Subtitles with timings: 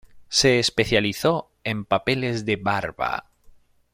[0.29, 3.29] Se especializó en papeles de "barba".